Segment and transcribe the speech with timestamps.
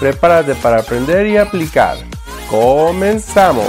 [0.00, 1.96] Prepárate para aprender y aplicar.
[2.50, 3.64] ¡Comenzamos!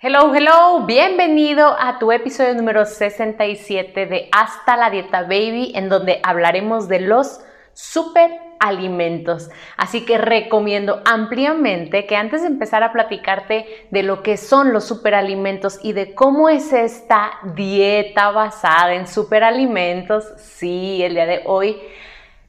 [0.00, 6.20] Hello, hello, bienvenido a tu episodio número 67 de Hasta la Dieta Baby, en donde
[6.24, 7.40] hablaremos de los
[7.72, 9.48] superalimentos.
[9.76, 14.84] Así que recomiendo ampliamente que antes de empezar a platicarte de lo que son los
[14.84, 21.80] superalimentos y de cómo es esta dieta basada en superalimentos, sí, el día de hoy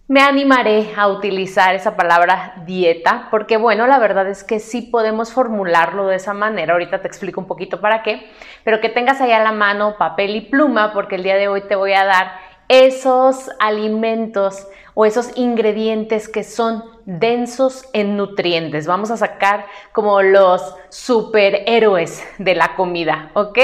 [0.10, 5.32] me animaré a utilizar esa palabra dieta porque bueno, la verdad es que sí podemos
[5.32, 6.74] formularlo de esa manera.
[6.74, 8.28] Ahorita te explico un poquito para qué,
[8.64, 11.62] pero que tengas allá a la mano papel y pluma porque el día de hoy
[11.62, 12.32] te voy a dar
[12.70, 18.88] esos alimentos o esos ingredientes que son densos en nutrientes.
[18.88, 23.60] Vamos a sacar como los superhéroes de la comida, ¿ok?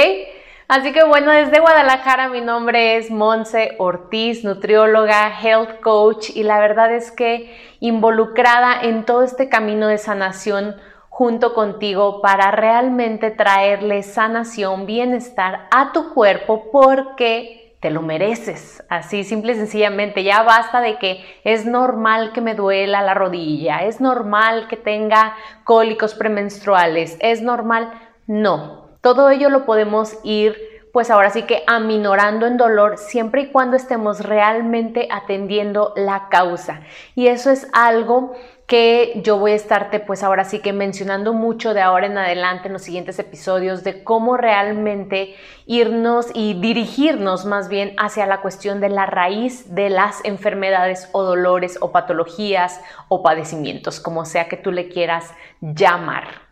[0.67, 6.59] Así que bueno, desde Guadalajara mi nombre es Monse Ortiz, nutrióloga, health coach y la
[6.59, 10.75] verdad es que involucrada en todo este camino de sanación
[11.07, 18.83] junto contigo para realmente traerle sanación, bienestar a tu cuerpo porque te lo mereces.
[18.89, 23.83] Así simple y sencillamente, ya basta de que es normal que me duela la rodilla,
[23.83, 27.93] es normal que tenga cólicos premenstruales, es normal.
[28.25, 33.51] No, todo ello lo podemos ir pues ahora sí que aminorando en dolor siempre y
[33.51, 36.79] cuando estemos realmente atendiendo la causa.
[37.13, 38.33] Y eso es algo
[38.65, 42.65] que yo voy a estarte pues ahora sí que mencionando mucho de ahora en adelante
[42.65, 45.35] en los siguientes episodios de cómo realmente
[45.67, 51.21] irnos y dirigirnos más bien hacia la cuestión de la raíz de las enfermedades o
[51.21, 55.31] dolores o patologías o padecimientos, como sea que tú le quieras
[55.61, 56.44] llamar.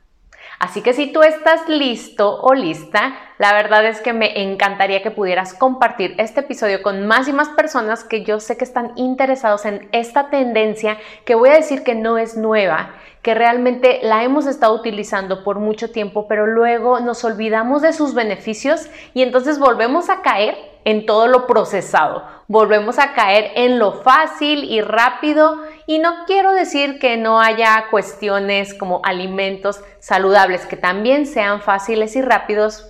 [0.60, 5.12] Así que si tú estás listo o lista, la verdad es que me encantaría que
[5.12, 9.66] pudieras compartir este episodio con más y más personas que yo sé que están interesados
[9.66, 14.46] en esta tendencia que voy a decir que no es nueva, que realmente la hemos
[14.46, 20.10] estado utilizando por mucho tiempo, pero luego nos olvidamos de sus beneficios y entonces volvemos
[20.10, 25.58] a caer en todo lo procesado, volvemos a caer en lo fácil y rápido
[25.88, 32.16] y no quiero decir que no haya cuestiones como alimentos saludables que también sean fáciles
[32.16, 32.88] y rápidos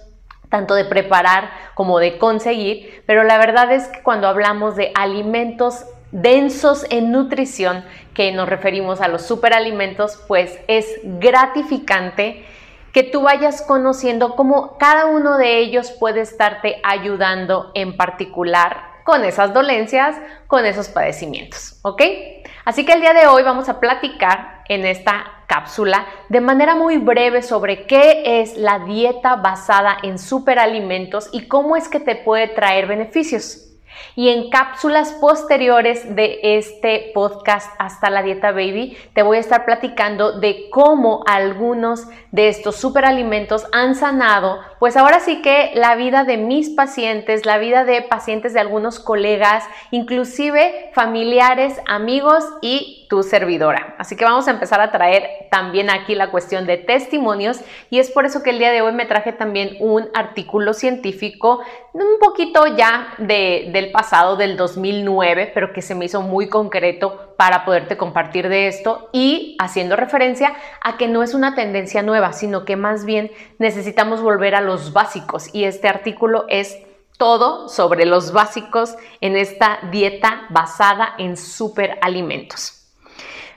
[0.49, 5.85] tanto de preparar como de conseguir, pero la verdad es que cuando hablamos de alimentos
[6.11, 7.83] densos en nutrición,
[8.13, 12.45] que nos referimos a los superalimentos, pues es gratificante
[12.93, 19.25] que tú vayas conociendo cómo cada uno de ellos puede estarte ayudando en particular con
[19.25, 20.15] esas dolencias,
[20.47, 22.01] con esos padecimientos, ¿ok?
[22.63, 26.97] Así que el día de hoy vamos a platicar en esta cápsula de manera muy
[26.97, 32.47] breve sobre qué es la dieta basada en superalimentos y cómo es que te puede
[32.47, 33.72] traer beneficios.
[34.15, 39.65] Y en cápsulas posteriores de este podcast hasta la dieta baby, te voy a estar
[39.65, 46.25] platicando de cómo algunos de estos superalimentos han sanado, pues ahora sí que la vida
[46.25, 53.23] de mis pacientes, la vida de pacientes de algunos colegas, inclusive familiares, amigos y tu
[53.23, 53.95] servidora.
[53.97, 58.11] Así que vamos a empezar a traer también aquí la cuestión de testimonios y es
[58.11, 61.61] por eso que el día de hoy me traje también un artículo científico
[61.94, 67.66] un poquito ya del pasado, del 2009, pero que se me hizo muy concreto para
[67.66, 72.66] poderte compartir de esto y haciendo referencia a que no es una tendencia nueva, sino
[72.66, 76.77] que más bien necesitamos volver a los básicos y este artículo es
[77.18, 82.83] todo sobre los básicos en esta dieta basada en superalimentos.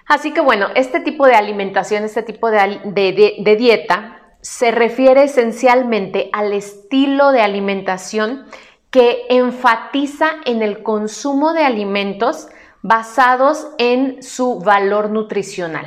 [0.06, 6.52] Así que bueno, este tipo de alimentación, este tipo de, dieta se refiere esencialmente al
[6.52, 8.46] estilo de alimentación
[8.90, 12.48] que enfatiza en el consumo de alimentos
[12.86, 15.86] basados en su valor nutricional,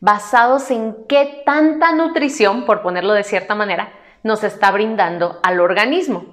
[0.00, 3.92] basados en qué tanta nutrición, por ponerlo de cierta manera,
[4.24, 6.24] nos está brindando al organismo.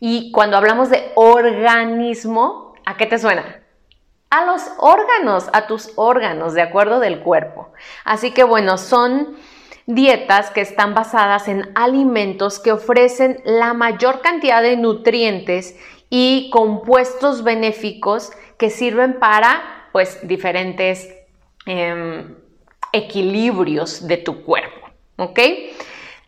[0.00, 3.62] Y cuando hablamos de organismo, ¿a qué te suena?
[4.30, 7.72] a los órganos, a tus órganos, de acuerdo del cuerpo.
[8.04, 9.38] Así que bueno, son
[9.86, 15.76] dietas que están basadas en alimentos que ofrecen la mayor cantidad de nutrientes
[16.10, 21.08] y compuestos benéficos que sirven para pues diferentes
[21.66, 22.36] em,
[22.92, 24.88] equilibrios de tu cuerpo.
[25.16, 25.40] ¿Ok?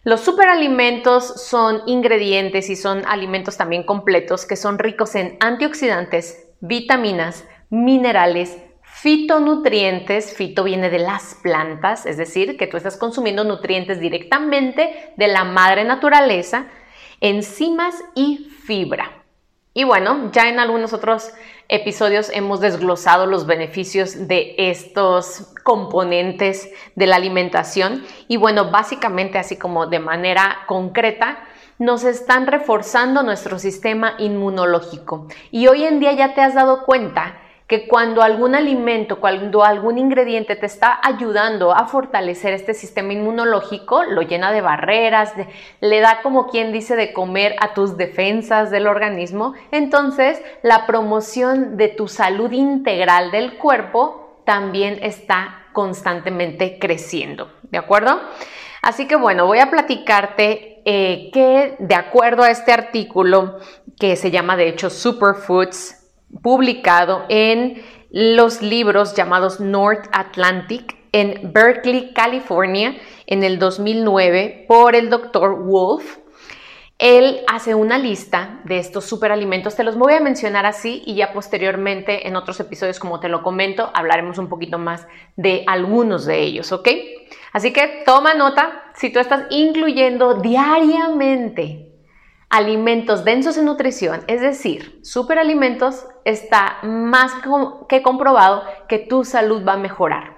[0.02, 7.44] Los superalimentos son ingredientes y son alimentos también completos que son ricos en antioxidantes, vitaminas,
[7.68, 15.12] minerales, fitonutrientes, fito viene de las plantas, es decir, que tú estás consumiendo nutrientes directamente
[15.16, 16.66] de la madre naturaleza,
[17.20, 19.19] enzimas y fibra.
[19.72, 21.30] Y bueno, ya en algunos otros
[21.68, 29.56] episodios hemos desglosado los beneficios de estos componentes de la alimentación y bueno, básicamente así
[29.56, 31.38] como de manera concreta,
[31.78, 35.28] nos están reforzando nuestro sistema inmunológico.
[35.52, 37.40] Y hoy en día ya te has dado cuenta
[37.70, 44.02] que cuando algún alimento, cuando algún ingrediente te está ayudando a fortalecer este sistema inmunológico,
[44.02, 45.32] lo llena de barreras,
[45.80, 51.76] le da como quien dice de comer a tus defensas del organismo, entonces la promoción
[51.76, 58.20] de tu salud integral del cuerpo también está constantemente creciendo, ¿de acuerdo?
[58.82, 63.60] Así que bueno, voy a platicarte eh, que de acuerdo a este artículo
[63.96, 65.99] que se llama de hecho Superfoods,
[66.42, 72.96] publicado en los libros llamados North Atlantic en Berkeley, California,
[73.26, 76.18] en el 2009 por el doctor Wolf.
[76.98, 81.32] Él hace una lista de estos superalimentos, te los voy a mencionar así y ya
[81.32, 85.06] posteriormente en otros episodios, como te lo comento, hablaremos un poquito más
[85.36, 86.88] de algunos de ellos, ¿ok?
[87.52, 91.89] Así que toma nota, si tú estás incluyendo diariamente
[92.50, 97.32] alimentos densos en nutrición, es decir, superalimentos, está más
[97.88, 100.36] que comprobado que tu salud va a mejorar.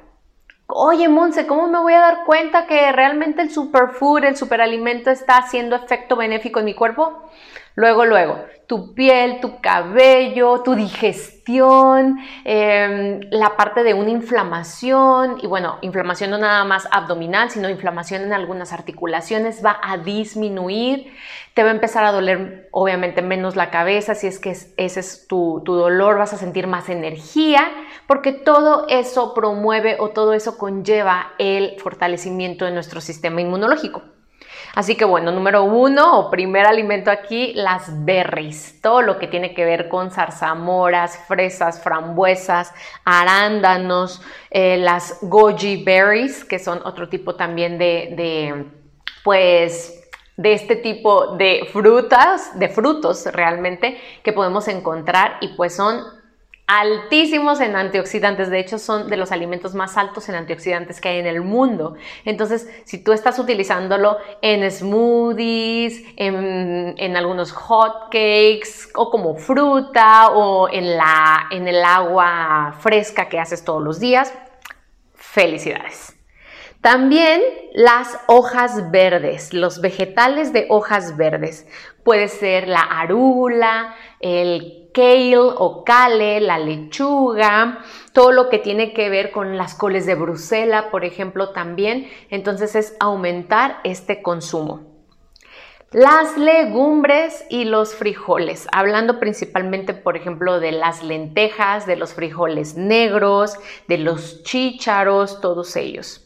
[0.67, 5.39] Oye, Monse, ¿cómo me voy a dar cuenta que realmente el superfood, el superalimento está
[5.39, 7.29] haciendo efecto benéfico en mi cuerpo?
[7.75, 15.47] Luego, luego, tu piel, tu cabello, tu digestión, em, la parte de una inflamación, y
[15.47, 21.13] bueno, inflamación no nada más abdominal, sino inflamación en algunas articulaciones va a disminuir,
[21.55, 25.27] te va a empezar a doler obviamente menos la cabeza, si es que ese es
[25.27, 27.71] tu, tu dolor, vas a sentir más energía,
[28.07, 34.03] porque todo eso promueve o todo eso conlleva el fortalecimiento de nuestro sistema inmunológico.
[34.75, 38.81] Así que bueno, número uno o primer alimento aquí, las berries.
[38.81, 42.73] Todo lo que tiene que ver con zarzamoras, fresas, frambuesas,
[43.05, 48.65] arándanos, eh, las goji berries, que son otro tipo también de, de
[49.23, 49.99] pues
[50.37, 56.22] de este tipo de frutas, de frutos realmente que podemos encontrar y pues son
[56.67, 61.19] altísimos en antioxidantes, de hecho son de los alimentos más altos en antioxidantes que hay
[61.19, 61.97] en el mundo.
[62.25, 70.69] Entonces, si tú estás utilizándolo en smoothies, en, algunos hot cakes o como fruta o
[70.69, 74.33] en, la, en el agua fresca que haces todos los días,
[75.15, 76.17] felicidades.
[76.83, 77.41] También
[77.75, 81.65] las hojas verdes, los vegetales de hojas verdes.
[82.05, 87.79] Puede ser la arula, el kale o kale, la lechuga,
[88.13, 92.09] todo lo que tiene que ver con las coles de Bruselas, por ejemplo, también.
[92.31, 94.93] Entonces es aumentar este consumo.
[95.93, 102.77] Las legumbres y los frijoles, hablando principalmente, por ejemplo, de las lentejas, de los frijoles
[102.77, 103.57] negros,
[103.89, 106.22] de los chícharos, todos ellos.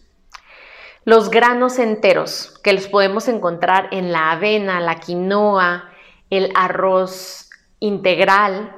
[1.07, 5.89] Los granos enteros, que los podemos encontrar en la avena, la quinoa,
[6.31, 7.49] el arroz
[7.79, 8.75] integral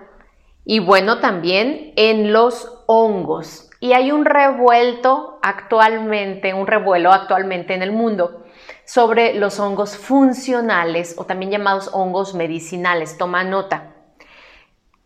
[0.63, 3.71] y bueno, también en los hongos.
[3.81, 8.45] Y hay un revuelto actualmente, un revuelo actualmente en el mundo
[8.85, 13.17] sobre los hongos funcionales o también llamados hongos medicinales.
[13.17, 13.95] Toma nota.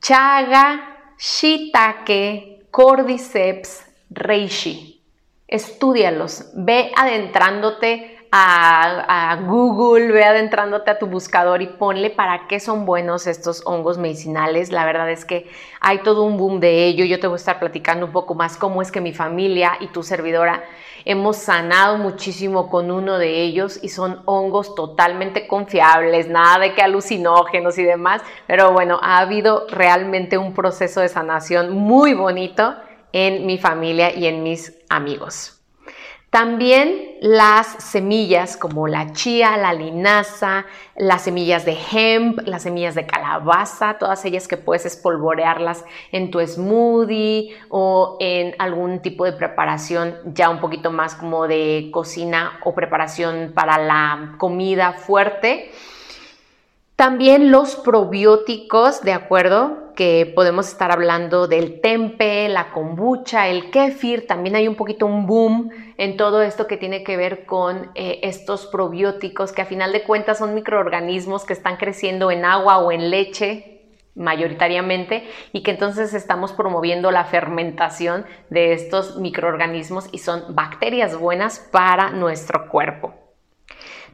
[0.01, 5.02] Chaga, shiitake, cordyceps, reishi.
[5.53, 12.87] Estúdialos, ve adentrándote a, Google, ve adentrándote a tu buscador y ponle para qué son
[12.87, 14.73] buenos estos hongos medicinales.
[14.73, 17.05] La verdad es que hay todo un boom de ello.
[17.05, 19.89] Yo te voy a estar platicando un poco más cómo es que mi familia y
[19.89, 20.65] tu servidora
[21.05, 26.81] hemos sanado muchísimo con uno de ellos y son hongos totalmente confiables, nada de que
[26.81, 28.23] alucinógenos y demás.
[28.47, 32.75] Pero bueno, ha habido realmente un proceso de sanación muy bonito
[33.13, 35.63] en mi familia y en mis amigos.
[36.33, 40.65] También las semillas como la chía, la linaza,
[40.97, 46.41] las semillas de hemp, las semillas de calabaza, todas ellas que puedes espolvorearlas en tu
[46.41, 52.75] smoothie o en algún tipo de preparación ya un poquito más como de cocina o
[52.75, 55.71] preparación para la comida fuerte.
[56.97, 59.83] También los probióticos, ¿de acuerdo?
[59.95, 65.27] que podemos estar hablando del tempe, la kombucha, el kefir, también hay un poquito un
[65.27, 69.93] boom en todo esto que tiene que ver con eh, estos probióticos que a final
[69.93, 73.69] de cuentas son microorganismos que están creciendo en agua o en leche
[74.15, 81.59] mayoritariamente y que entonces estamos promoviendo la fermentación de estos microorganismos y son bacterias buenas
[81.71, 83.22] para nuestro cuerpo.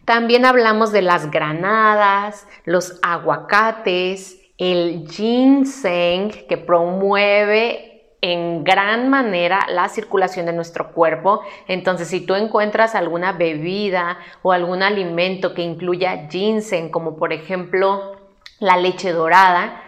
[0.08, 9.90] También hablamos de las granadas, los aguacates, el ginseng que promueve en gran manera la
[9.90, 11.42] circulación de nuestro cuerpo.
[11.66, 18.16] Entonces, si tú encuentras alguna bebida o algún alimento que incluya ginseng, como por ejemplo
[18.60, 19.82] la leche dorada,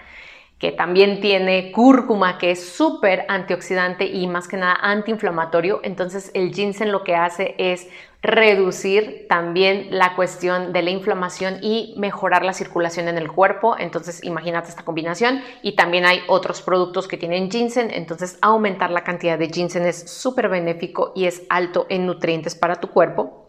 [0.61, 5.81] que también tiene cúrcuma, que es súper antioxidante y más que nada antiinflamatorio.
[5.83, 7.88] Entonces el ginseng lo que hace es
[8.21, 13.75] reducir también la cuestión de la inflamación y mejorar la circulación en el cuerpo.
[13.79, 15.43] Entonces imagínate esta combinación.
[15.62, 17.90] Y también hay otros productos que tienen ginseng.
[17.90, 22.76] Entonces aumentar la cantidad de ginseng es súper benéfico y es alto en nutrientes para
[22.76, 23.49] tu cuerpo.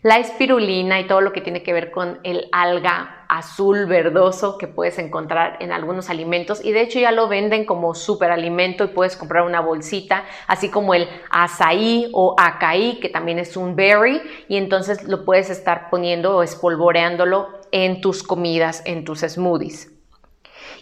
[0.00, 4.66] La espirulina y todo lo que tiene que ver con el alga azul verdoso que
[4.66, 9.16] puedes encontrar en algunos alimentos y de hecho ya lo venden como superalimento y puedes
[9.16, 14.56] comprar una bolsita, así como el azaí o acaí que también es un berry y
[14.56, 19.92] entonces lo puedes estar poniendo o espolvoreándolo en tus comidas, en tus smoothies.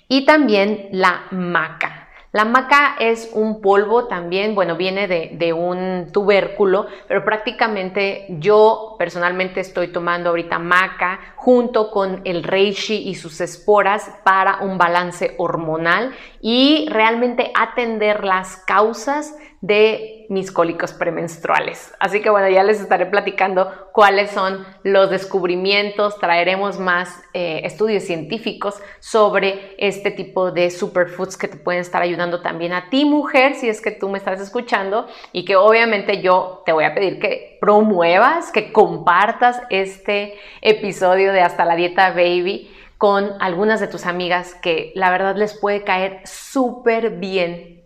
[0.09, 1.98] Y también la maca.
[2.31, 9.61] La maca es un polvo también, bueno, viene de, un tubérculo, pero prácticamente yo personalmente
[9.61, 16.15] estoy tomando ahorita maca junto con el reishi y sus esporas para un balance hormonal
[16.43, 21.93] y realmente atender las causas de mis cólicos premenstruales.
[21.99, 28.05] Así que bueno, ya les estaré platicando cuáles son los descubrimientos, traeremos más eh, estudios
[28.05, 33.55] científicos sobre este tipo de superfoods que te pueden estar ayudando también a ti mujer,
[33.55, 37.19] si es que tú me estás escuchando y que obviamente yo te voy a pedir
[37.19, 44.07] que promuevas, que compartas este episodio de Hasta la Dieta Baby con algunas de tus
[44.07, 47.78] amigas que la verdad les puede caer súper bien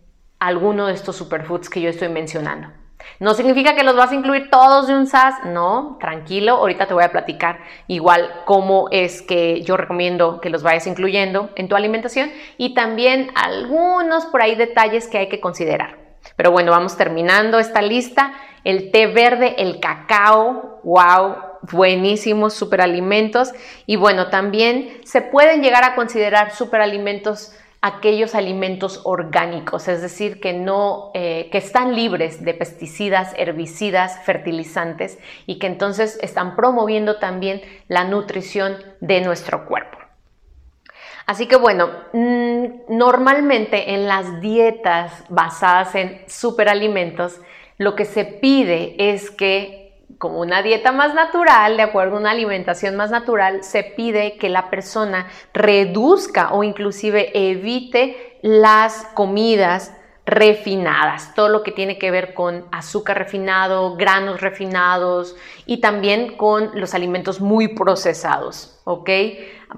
[0.46, 2.68] alguno de estos superfoods que yo estoy mencionando.
[3.18, 6.94] No significa que los vas a incluir todos de un SAS, no, tranquilo, ahorita te
[6.94, 11.76] voy a platicar igual cómo es que yo recomiendo que los vayas incluyendo en tu
[11.76, 15.98] alimentación y también algunos por ahí detalles que hay que considerar.
[16.36, 18.32] Pero bueno, vamos terminando esta lista.
[18.64, 21.36] El té verde, el cacao, wow,
[21.72, 23.52] buenísimos superalimentos.
[23.86, 30.52] Y bueno, también se pueden llegar a considerar superalimentos aquellos alimentos orgánicos, es decir, que,
[30.52, 37.60] no, eh, que están libres de pesticidas, herbicidas, fertilizantes y que entonces están promoviendo también
[37.88, 39.98] la nutrición de nuestro cuerpo.
[41.26, 47.40] Así que bueno, mm, normalmente en las dietas basadas en superalimentos,
[47.78, 49.81] lo que se pide es que
[50.18, 54.48] como una dieta más natural, de acuerdo a una alimentación más natural, se pide que
[54.48, 59.92] la persona reduzca o inclusive evite las comidas
[60.24, 66.70] refinadas, todo lo que tiene que ver con azúcar refinado, granos refinados y también con
[66.74, 69.10] los alimentos muy procesados, ¿ok?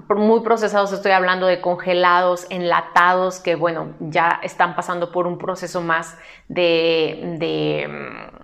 [0.09, 5.81] Muy procesados estoy hablando de congelados, enlatados, que bueno, ya están pasando por un proceso
[5.81, 6.15] más
[6.47, 8.34] de, de mm,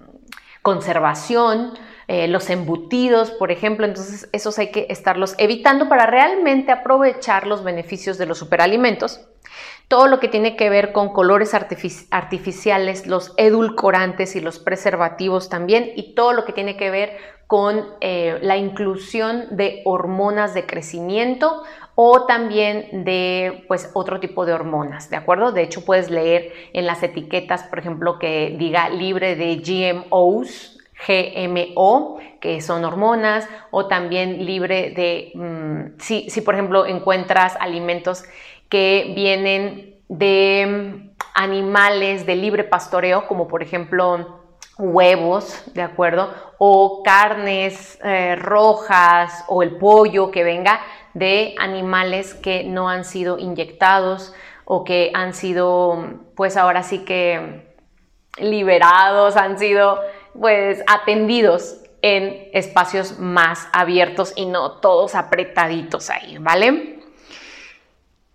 [0.61, 1.73] conservación,
[2.07, 7.63] eh, los embutidos, por ejemplo, entonces esos hay que estarlos evitando para realmente aprovechar los
[7.63, 9.21] beneficios de los superalimentos.
[9.87, 15.91] Todo lo que tiene que ver con colores artificiales, los edulcorantes y los preservativos también,
[15.95, 21.63] y todo lo que tiene que ver con eh, la inclusión de hormonas de crecimiento
[21.95, 25.51] o también de pues otro tipo de hormonas, ¿de acuerdo?
[25.51, 32.19] De hecho puedes leer en las etiquetas, por ejemplo, que diga libre de GMOs, GMO,
[32.39, 38.23] que son hormonas, o también libre de, mm, si, si, por ejemplo encuentras alimentos
[38.69, 44.40] que vienen de mm, animales de libre pastoreo, como por ejemplo
[44.81, 46.33] huevos, ¿de acuerdo?
[46.57, 50.81] O carnes eh, rojas o el pollo que venga
[51.13, 54.33] de animales que no han sido inyectados
[54.65, 57.75] o que han sido, pues ahora sí que
[58.37, 59.99] liberados, han sido
[60.39, 67.00] pues atendidos en espacios más abiertos y no todos apretaditos ahí, ¿vale?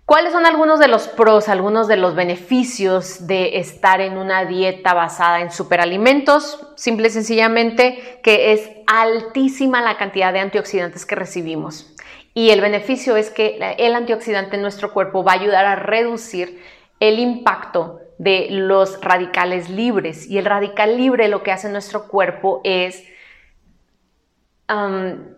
[0.06, 4.94] ¿Cuáles son algunos de los pros, algunos de los beneficios de estar en una dieta
[4.94, 6.64] basada en superalimentos?
[6.76, 11.92] Simple y sencillamente que es altísima la cantidad de antioxidantes que recibimos
[12.34, 16.62] Y el beneficio es que el antioxidante en nuestro cuerpo va a ayudar a reducir
[17.00, 20.30] el impacto de los radicales libres.
[20.30, 23.02] Y el radical libre lo que hace en nuestro cuerpo es,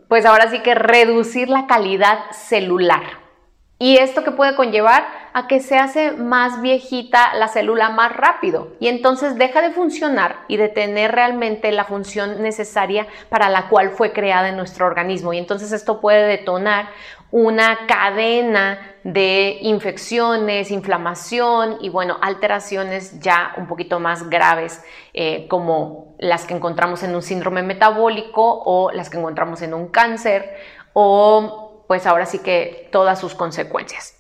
[0.09, 3.18] pues ahora sí que reducir la calidad celular.
[3.81, 8.73] Y esto que puede conllevar a que se hace más viejita la célula más rápido
[8.81, 13.91] y entonces deja de funcionar y de tener realmente la función necesaria para la cual
[13.91, 15.33] fue creada en nuestro organismo.
[15.33, 16.89] Y entonces esto puede detonar
[17.31, 24.83] una cadena de infecciones, inflamación y bueno, alteraciones ya un poquito más graves
[25.15, 29.89] eh, como las que encontramos en un síndrome metabólico o las que encontramos en un
[29.89, 30.57] cáncer
[30.95, 34.15] o pues ahora sí que todas sus consecuencias.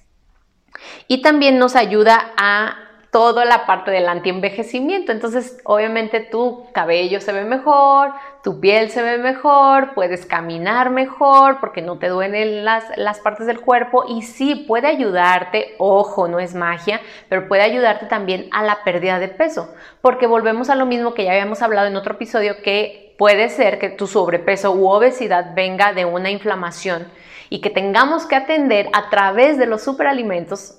[1.07, 5.13] Y también nos ayuda a toda la parte del antienvejecimiento.
[5.13, 11.59] Entonces, obviamente tu cabello se ve mejor, tu piel se ve mejor, puedes caminar mejor
[11.61, 16.39] porque no te duelen las, las partes del cuerpo y sí puede ayudarte, ojo, no
[16.39, 19.73] es magia, pero puede ayudarte también a la pérdida de peso,
[20.03, 23.79] porque volvemos a lo mismo que ya habíamos hablado en otro episodio que puede ser
[23.79, 27.09] que tu sobrepeso u obesidad venga de una inflamación
[27.51, 30.79] y que tengamos que atender a través de los superalimentos,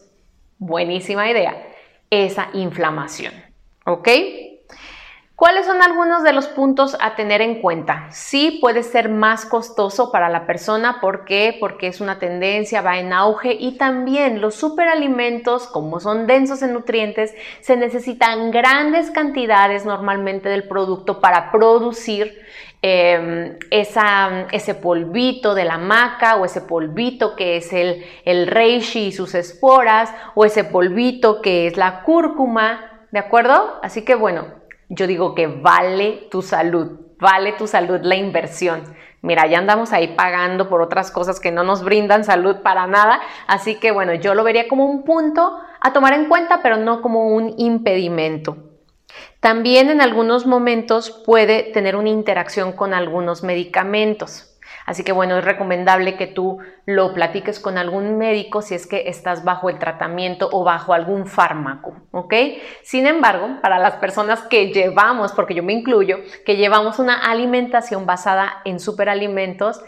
[0.58, 1.62] buenísima idea,
[2.10, 3.34] esa inflamación.
[3.86, 4.08] ¿Ok?
[5.40, 8.08] ¿Cuáles son algunos de los puntos a tener en cuenta?
[8.12, 11.56] Sí puede ser más costoso para la persona, ¿por qué?
[11.60, 16.74] Porque es una tendencia, va en auge y también los superalimentos, como son densos en
[16.74, 22.38] nutrientes, se necesitan grandes cantidades normalmente del producto para producir
[22.82, 29.12] Em, ese polvito de la maca o ese polvito que es el, el reishi y
[29.12, 33.80] sus esporas o ese polvito que es la cúrcuma, ¿de acuerdo?
[33.84, 34.59] Así que bueno,
[34.90, 38.84] yo digo que vale tu salud, vale tu salud la inversión.
[39.22, 43.20] Mira, ya andamos ahí pagando por otras cosas que no nos brindan salud para nada,
[43.48, 47.02] así que bueno, yo lo vería como un punto a tomar en cuenta, pero no
[47.02, 48.58] como un impedimento.
[49.40, 54.49] También en algunos momentos puede tener una interacción con algunos medicamentos.
[54.90, 59.08] Así que bueno, es recomendable que tú lo platiques con algún médico si es que
[59.08, 62.34] estás bajo el tratamiento o bajo algún fármaco, ¿ok?
[62.82, 68.08] Sin embargo, para las personas que llevamos, porque yo me incluyo, que llevamos una alimentación
[68.08, 69.80] basada en superalimentos,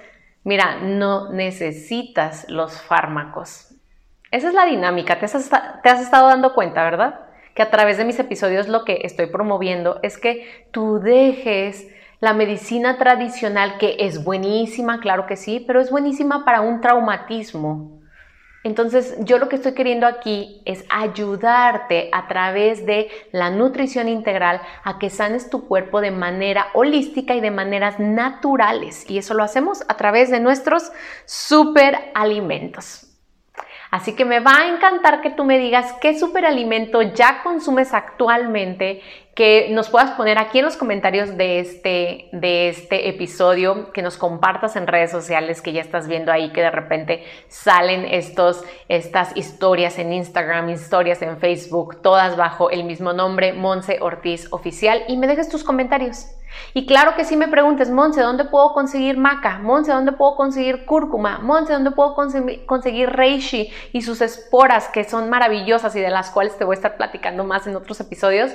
[0.43, 3.73] mira, no necesitas los fármacos.
[4.29, 5.49] Esa es la dinámica, te has,
[5.81, 7.21] te has estado dando cuenta, ¿verdad?
[7.55, 11.87] que a través de mis episodios lo que estoy promoviendo es que tú dejes
[12.21, 17.99] la medicina tradicional, que es buenísima, claro que sí, pero es buenísima para un traumatismo.
[18.63, 24.62] Entonces, yo lo que estoy queriendo aquí es ayudarte a través de la nutrición integral
[24.84, 29.10] a que sanes tu cuerpo de manera holística y de maneras naturales.
[29.10, 30.91] Y eso lo hacemos a través de nuestros
[31.25, 33.11] superalimentos.
[33.91, 39.01] Así que me va a encantar que tú me digas qué superalimento ya consumes actualmente,
[39.36, 44.15] que nos puedas poner aquí en los comentarios de este, de este episodio, que nos
[44.15, 49.36] compartas en redes sociales, que ya estás viendo ahí que de repente salen estos, estas
[49.36, 55.17] historias en Instagram, historias en Facebook, todas bajo el mismo nombre, Monse Ortiz Oficial, y
[55.17, 56.27] me dejes tus comentarios.
[56.73, 59.59] Y claro que si me preguntes, Monse, ¿dónde puedo conseguir maca?
[59.59, 61.39] Monse, ¿dónde puedo conseguir cúrcuma?
[61.39, 66.57] Monse, ¿dónde puedo conseguir reishi y sus esporas que son maravillosas y de las cuales
[66.57, 68.51] te voy a estar platicando más en otros episodios?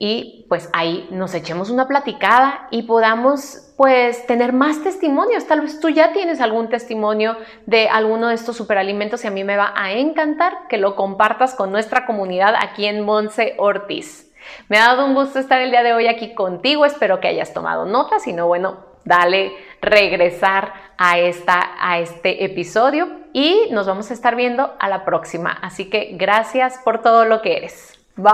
[0.00, 5.46] Y pues ahí nos echemos una platicada y podamos pues tener más testimonios.
[5.46, 9.42] Tal vez tú ya tienes algún testimonio de alguno de estos superalimentos y a mí
[9.42, 14.27] me va a encantar que lo compartas con nuestra comunidad aquí en Monse Ortiz.
[14.68, 17.52] Me ha dado un gusto estar el día de hoy aquí contigo, espero que hayas
[17.52, 24.10] tomado notas, si no, bueno, dale regresar a, esta, a este episodio y nos vamos
[24.10, 25.50] a estar viendo a la próxima.
[25.50, 27.98] Así que gracias por todo lo que eres.
[28.16, 28.32] Bye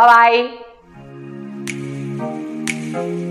[2.93, 3.24] bye.